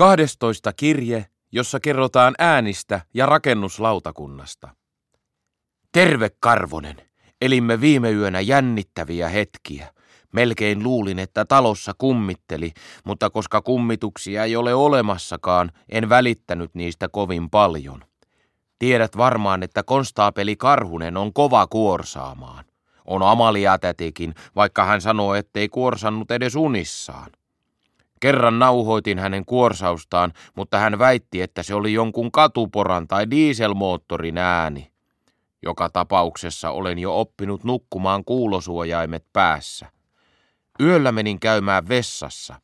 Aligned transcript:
12 0.00 0.72
kirje, 0.72 1.26
jossa 1.52 1.80
kerrotaan 1.80 2.34
äänistä 2.38 3.00
ja 3.14 3.26
rakennuslautakunnasta. 3.26 4.68
Terve 5.92 6.30
Karvonen! 6.40 6.96
Elimme 7.40 7.80
viime 7.80 8.10
yönä 8.10 8.40
jännittäviä 8.40 9.28
hetkiä. 9.28 9.92
Melkein 10.32 10.82
luulin, 10.82 11.18
että 11.18 11.44
talossa 11.44 11.92
kummitteli, 11.98 12.72
mutta 13.04 13.30
koska 13.30 13.62
kummituksia 13.62 14.44
ei 14.44 14.56
ole 14.56 14.74
olemassakaan, 14.74 15.72
en 15.88 16.08
välittänyt 16.08 16.74
niistä 16.74 17.08
kovin 17.08 17.50
paljon. 17.50 18.04
Tiedät 18.78 19.16
varmaan, 19.16 19.62
että 19.62 19.82
konstaapeli 19.82 20.56
Karhunen 20.56 21.16
on 21.16 21.32
kova 21.32 21.66
kuorsaamaan. 21.66 22.64
On 23.04 23.22
Amalia 23.22 23.78
tätikin, 23.78 24.34
vaikka 24.56 24.84
hän 24.84 25.00
sanoo, 25.00 25.34
ettei 25.34 25.68
kuorsannut 25.68 26.30
edes 26.30 26.56
unissaan. 26.56 27.30
Kerran 28.20 28.58
nauhoitin 28.58 29.18
hänen 29.18 29.44
kuorsaustaan, 29.44 30.32
mutta 30.56 30.78
hän 30.78 30.98
väitti, 30.98 31.42
että 31.42 31.62
se 31.62 31.74
oli 31.74 31.92
jonkun 31.92 32.32
katuporan 32.32 33.08
tai 33.08 33.30
dieselmoottorin 33.30 34.38
ääni. 34.38 34.92
Joka 35.62 35.90
tapauksessa 35.90 36.70
olen 36.70 36.98
jo 36.98 37.20
oppinut 37.20 37.64
nukkumaan 37.64 38.24
kuulosuojaimet 38.24 39.24
päässä. 39.32 39.92
Yöllä 40.80 41.12
menin 41.12 41.40
käymään 41.40 41.88
vessassa. 41.88 42.60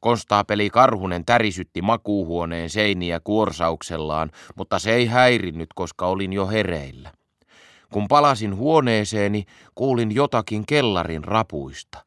Konstaapeli 0.00 0.70
Karhunen 0.70 1.24
tärisytti 1.24 1.82
makuuhuoneen 1.82 2.70
seiniä 2.70 3.20
kuorsauksellaan, 3.20 4.30
mutta 4.56 4.78
se 4.78 4.94
ei 4.94 5.06
häirinnyt, 5.06 5.68
koska 5.74 6.06
olin 6.06 6.32
jo 6.32 6.48
hereillä. 6.48 7.12
Kun 7.92 8.08
palasin 8.08 8.56
huoneeseeni, 8.56 9.44
kuulin 9.74 10.14
jotakin 10.14 10.66
kellarin 10.66 11.24
rapuista. 11.24 12.04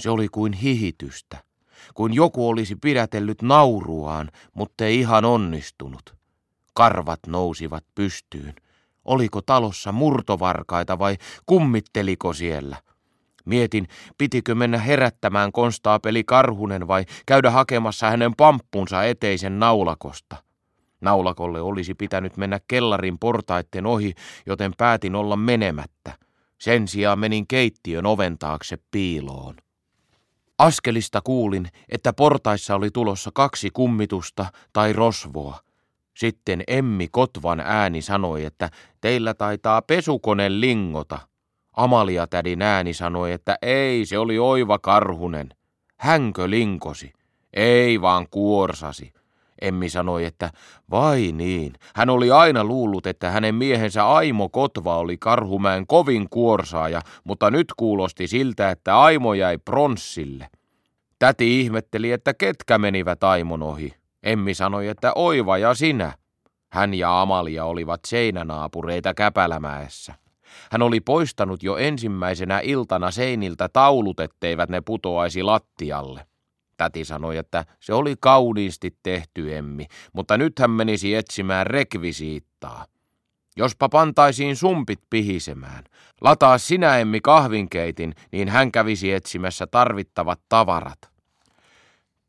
Se 0.00 0.10
oli 0.10 0.28
kuin 0.28 0.52
hihitystä 0.52 1.47
kuin 1.94 2.14
joku 2.14 2.48
olisi 2.48 2.76
pidätellyt 2.76 3.42
nauruaan, 3.42 4.30
mutta 4.54 4.84
ei 4.84 5.00
ihan 5.00 5.24
onnistunut. 5.24 6.14
Karvat 6.74 7.20
nousivat 7.26 7.84
pystyyn. 7.94 8.54
Oliko 9.04 9.42
talossa 9.42 9.92
murtovarkaita 9.92 10.98
vai 10.98 11.16
kummitteliko 11.46 12.32
siellä? 12.32 12.76
Mietin, 13.44 13.88
pitikö 14.18 14.54
mennä 14.54 14.78
herättämään 14.78 15.52
konstaapeli 15.52 16.24
Karhunen 16.24 16.88
vai 16.88 17.04
käydä 17.26 17.50
hakemassa 17.50 18.10
hänen 18.10 18.34
pamppunsa 18.36 19.04
eteisen 19.04 19.58
naulakosta. 19.58 20.36
Naulakolle 21.00 21.60
olisi 21.60 21.94
pitänyt 21.94 22.36
mennä 22.36 22.60
kellarin 22.68 23.18
portaitten 23.18 23.86
ohi, 23.86 24.14
joten 24.46 24.72
päätin 24.78 25.14
olla 25.14 25.36
menemättä. 25.36 26.18
Sen 26.58 26.88
sijaan 26.88 27.18
menin 27.18 27.46
keittiön 27.46 28.06
oven 28.06 28.38
taakse 28.38 28.78
piiloon. 28.90 29.56
Askelista 30.58 31.20
kuulin, 31.20 31.68
että 31.88 32.12
portaissa 32.12 32.74
oli 32.74 32.90
tulossa 32.90 33.30
kaksi 33.34 33.70
kummitusta 33.70 34.46
tai 34.72 34.92
rosvoa. 34.92 35.58
Sitten 36.16 36.64
Emmi 36.66 37.08
Kotvan 37.08 37.60
ääni 37.60 38.02
sanoi, 38.02 38.44
että 38.44 38.70
teillä 39.00 39.34
taitaa 39.34 39.82
pesukone 39.82 40.60
lingota. 40.60 41.18
Amalia 41.76 42.26
tädin 42.26 42.62
ääni 42.62 42.94
sanoi, 42.94 43.32
että 43.32 43.58
ei, 43.62 44.06
se 44.06 44.18
oli 44.18 44.38
oiva 44.38 44.78
karhunen. 44.78 45.48
Hänkö 45.96 46.50
linkosi? 46.50 47.12
Ei 47.52 48.00
vaan 48.00 48.26
kuorsasi. 48.30 49.12
Emmi 49.62 49.88
sanoi, 49.88 50.24
että 50.24 50.50
vai 50.90 51.32
niin, 51.32 51.72
hän 51.94 52.10
oli 52.10 52.30
aina 52.30 52.64
luullut, 52.64 53.06
että 53.06 53.30
hänen 53.30 53.54
miehensä 53.54 54.08
Aimo 54.08 54.48
Kotva 54.48 54.96
oli 54.96 55.16
Karhumäen 55.16 55.86
kovin 55.86 56.26
kuorsaaja, 56.30 57.00
mutta 57.24 57.50
nyt 57.50 57.66
kuulosti 57.76 58.26
siltä, 58.26 58.70
että 58.70 59.00
Aimo 59.00 59.34
jäi 59.34 59.58
pronssille. 59.58 60.48
Täti 61.18 61.60
ihmetteli, 61.60 62.12
että 62.12 62.34
ketkä 62.34 62.78
menivät 62.78 63.24
Aimon 63.24 63.62
ohi. 63.62 63.94
Emmi 64.22 64.54
sanoi, 64.54 64.88
että 64.88 65.12
oiva 65.14 65.58
ja 65.58 65.74
sinä. 65.74 66.12
Hän 66.72 66.94
ja 66.94 67.20
Amalia 67.22 67.64
olivat 67.64 68.00
seinänaapureita 68.06 69.14
Käpälämäessä. 69.14 70.14
Hän 70.72 70.82
oli 70.82 71.00
poistanut 71.00 71.62
jo 71.62 71.76
ensimmäisenä 71.76 72.60
iltana 72.60 73.10
seiniltä 73.10 73.68
taulut, 73.68 74.20
etteivät 74.20 74.70
ne 74.70 74.80
putoaisi 74.80 75.42
lattialle. 75.42 76.26
Täti 76.78 77.04
sanoi, 77.04 77.36
että 77.36 77.64
se 77.80 77.94
oli 77.94 78.14
kauniisti 78.20 78.96
tehty 79.02 79.56
emmi, 79.56 79.86
mutta 80.12 80.38
nyt 80.38 80.58
hän 80.58 80.70
menisi 80.70 81.14
etsimään 81.14 81.66
rekvisiittaa. 81.66 82.86
Jospa 83.56 83.88
pantaisiin 83.88 84.56
sumpit 84.56 85.00
pihisemään. 85.10 85.84
Lataa 86.20 86.58
sinä 86.58 86.98
emmi 86.98 87.20
kahvinkeitin, 87.20 88.14
niin 88.32 88.48
hän 88.48 88.72
kävisi 88.72 89.12
etsimässä 89.12 89.66
tarvittavat 89.66 90.40
tavarat. 90.48 90.98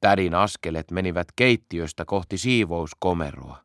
Tädin 0.02 0.36
askelet 0.36 0.92
menivät 0.92 1.28
keittiöstä 1.36 2.06
kohti 2.06 2.38
siivouskomeroa. 2.38 3.58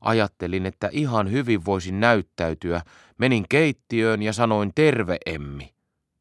Ajattelin, 0.00 0.66
että 0.66 0.88
ihan 0.92 1.30
hyvin 1.30 1.64
voisin 1.64 2.00
näyttäytyä. 2.00 2.82
Menin 3.18 3.44
keittiöön 3.48 4.22
ja 4.22 4.32
sanoin 4.32 4.72
terve 4.74 5.18
Emmi. 5.26 5.72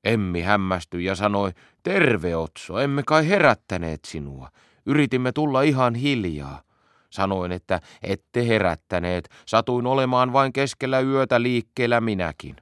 Emmi 0.03 0.41
hämmästyi 0.41 1.05
ja 1.05 1.15
sanoi, 1.15 1.51
terve 1.83 2.35
Otso, 2.35 2.79
emme 2.79 3.03
kai 3.05 3.29
herättäneet 3.29 3.99
sinua. 4.05 4.49
Yritimme 4.85 5.31
tulla 5.31 5.61
ihan 5.61 5.95
hiljaa. 5.95 6.61
Sanoin, 7.09 7.51
että 7.51 7.79
ette 8.03 8.47
herättäneet, 8.47 9.29
satuin 9.45 9.87
olemaan 9.87 10.33
vain 10.33 10.53
keskellä 10.53 10.99
yötä 10.99 11.41
liikkeellä 11.41 12.01
minäkin. 12.01 12.55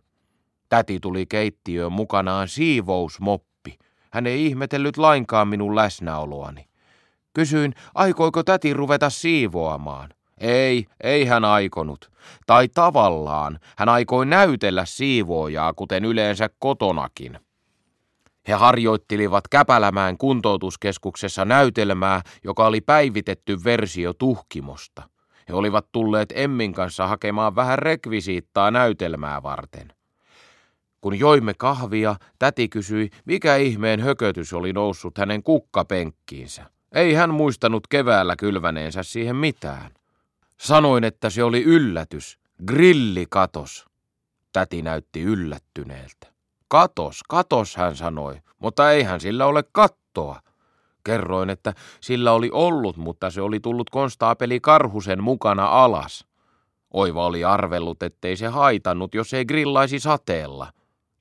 Täti 0.70 1.00
tuli 1.00 1.26
keittiöön 1.26 1.92
mukanaan 1.92 2.48
siivousmoppi. 2.48 3.78
Hän 4.12 4.28
ei 4.28 4.46
ihmetellyt 4.46 4.98
lainkaan 4.98 5.48
minun 5.48 5.76
läsnäoloani. 5.76 6.66
Kysyin, 7.34 7.74
aikoiko 7.96 8.44
täti 8.44 8.74
ruveta 8.74 9.10
siivoamaan. 9.10 10.10
Ei, 10.40 10.86
ei 11.04 11.26
hän 11.26 11.46
aikonut. 11.46 12.12
Tai 12.46 12.68
tavallaan 12.68 13.60
hän 13.78 13.90
aikoi 13.90 14.26
näytellä 14.26 14.86
siivoojaa, 14.86 15.74
kuten 15.74 16.06
yleensä 16.06 16.50
kotonakin. 16.60 17.40
He 18.48 18.54
harjoittelivat 18.54 19.48
Käpälämään 19.48 20.18
kuntoutuskeskuksessa 20.18 21.46
näytelmää, 21.46 22.22
joka 22.44 22.66
oli 22.66 22.82
päivitetty 22.82 23.64
versio 23.64 24.14
tuhkimosta. 24.14 25.10
He 25.50 25.54
olivat 25.54 25.86
tulleet 25.92 26.34
Emmin 26.36 26.74
kanssa 26.74 27.08
hakemaan 27.08 27.56
vähän 27.56 27.80
rekvisiittaa 27.80 28.72
näytelmää 28.72 29.44
varten. 29.44 29.94
Kun 31.02 31.20
joimme 31.20 31.54
kahvia, 31.58 32.16
täti 32.40 32.70
kysyi, 32.70 33.10
mikä 33.26 33.56
ihmeen 33.56 34.00
hökötys 34.00 34.54
oli 34.54 34.74
noussut 34.74 35.18
hänen 35.18 35.44
kukkapenkkiinsä. 35.44 36.66
Ei 36.92 37.14
hän 37.14 37.34
muistanut 37.34 37.88
keväällä 37.88 38.36
kylväneensä 38.36 39.04
siihen 39.04 39.36
mitään. 39.36 39.92
Sanoin, 40.62 41.04
että 41.04 41.30
se 41.30 41.44
oli 41.44 41.64
yllätys. 41.64 42.40
Grilli 42.66 43.26
katos. 43.30 43.86
Täti 44.54 44.82
näytti 44.82 45.22
yllättyneeltä. 45.22 46.28
Katos, 46.68 47.24
katos, 47.30 47.76
hän 47.76 47.96
sanoi, 47.96 48.42
mutta 48.60 48.92
eihän 48.92 49.20
sillä 49.20 49.46
ole 49.46 49.64
kattoa. 49.72 50.42
Kerroin, 51.04 51.50
että 51.50 51.74
sillä 52.02 52.32
oli 52.32 52.50
ollut, 52.54 52.98
mutta 52.98 53.30
se 53.30 53.42
oli 53.42 53.60
tullut 53.60 53.90
konstaapeli 53.90 54.60
Karhusen 54.60 55.24
mukana 55.24 55.66
alas. 55.66 56.26
Oiva 56.94 57.26
oli 57.26 57.44
arvellut, 57.44 58.04
ettei 58.04 58.36
se 58.36 58.48
haitannut, 58.48 59.16
jos 59.16 59.34
ei 59.34 59.46
grillaisi 59.46 60.00
sateella. 60.00 60.72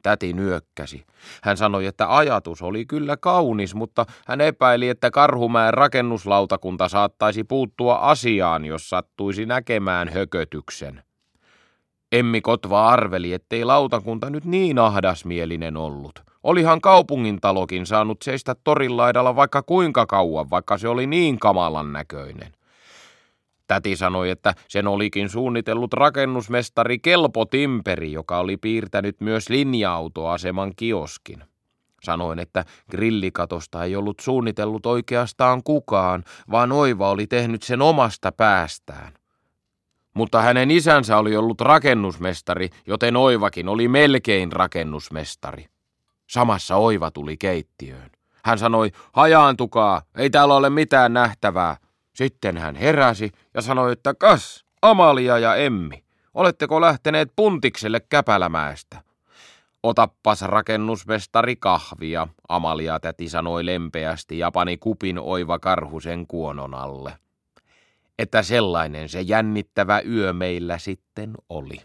Täti 0.09 0.33
nyökkäsi. 0.33 1.07
Hän 1.43 1.57
sanoi, 1.57 1.87
että 1.87 2.17
ajatus 2.17 2.63
oli 2.63 2.87
kyllä 2.87 3.17
kaunis, 3.17 3.75
mutta 3.75 4.07
hän 4.27 4.41
epäili, 4.41 4.89
että 4.89 5.11
Karhumäen 5.11 5.75
rakennuslautakunta 5.75 6.89
saattaisi 6.89 7.45
puuttua 7.45 7.95
asiaan, 7.95 8.65
jos 8.65 8.89
sattuisi 8.89 9.47
näkemään 9.47 10.09
hökötyksen. 10.09 11.03
Emmi 12.13 12.41
Kotva 12.41 12.89
arveli, 12.89 13.33
ettei 13.33 13.65
lautakunta 13.65 14.31
nyt 14.31 14.45
niin 14.45 14.79
ahdasmielinen 14.79 15.77
ollut. 15.77 16.23
Olihan 16.43 16.81
kaupungintalokin 16.81 17.87
saanut 17.87 18.23
seistä 18.23 18.55
torillaidalla 18.65 19.37
vaikka 19.37 19.63
kuinka 19.63 20.07
kauan, 20.07 20.51
vaikka 20.51 20.79
se 20.79 20.89
oli 20.89 21.07
niin 21.07 21.39
kamalan 21.39 21.93
näköinen. 21.93 22.53
Täti 23.69 23.97
sanoi, 23.97 24.31
että 24.31 24.55
sen 24.69 24.87
olikin 24.87 25.29
suunnitellut 25.29 25.93
rakennusmestari 25.93 26.99
Kelpo 26.99 27.45
Timperi, 27.45 28.13
joka 28.13 28.39
oli 28.39 28.57
piirtänyt 28.57 29.21
myös 29.21 29.49
linja-autoaseman 29.49 30.73
kioskin. 30.77 31.45
Sanoin, 32.03 32.39
että 32.39 32.65
grillikatosta 32.91 33.85
ei 33.85 33.97
ollut 33.97 34.21
suunnitellut 34.21 34.87
oikeastaan 34.87 35.63
kukaan, 35.63 36.25
vaan 36.51 36.73
Oiva 36.73 37.11
oli 37.11 37.27
tehnyt 37.27 37.63
sen 37.63 37.83
omasta 37.83 38.33
päästään. 38.33 39.13
Mutta 40.15 40.43
hänen 40.43 40.71
isänsä 40.71 41.19
oli 41.19 41.37
ollut 41.37 41.61
rakennusmestari, 41.61 42.69
joten 42.87 43.17
Oivakin 43.17 43.69
oli 43.69 43.89
melkein 43.89 44.53
rakennusmestari. 44.53 45.67
Samassa 46.27 46.77
Oiva 46.77 47.11
tuli 47.11 47.37
keittiöön. 47.37 48.11
Hän 48.45 48.59
sanoi, 48.59 48.91
hajaantukaa, 49.13 50.03
ei 50.17 50.31
täällä 50.31 50.55
ole 50.55 50.71
mitään 50.71 51.13
nähtävää. 51.13 51.77
Sitten 52.19 52.57
hän 52.57 52.77
heräsi 52.77 53.31
ja 53.55 53.63
sanoi, 53.63 53.93
että 53.93 54.15
kas, 54.15 54.65
Amalia 54.83 55.39
ja 55.39 55.57
Emmi, 55.57 56.05
oletteko 56.35 56.81
lähteneet 56.81 57.33
puntikselle 57.37 58.01
Käpälämäestä? 58.01 59.03
Otappas 59.83 60.43
rakennusmestari 60.43 61.57
kahvia, 61.57 62.29
Amalia 62.49 63.01
täti 63.01 63.29
sanoi 63.29 63.67
lempeästi 63.67 64.39
ja 64.39 64.51
pani 64.51 64.77
kupin 64.77 65.19
oiva 65.19 65.59
karhusen 65.59 66.27
kuonon 66.27 66.75
alle. 66.75 67.19
että 68.19 68.43
sellainen 68.43 69.09
se 69.09 69.21
jännittävä 69.21 70.01
yö 70.01 70.33
meillä 70.33 70.79
sitten 70.79 71.33
oli. 71.49 71.81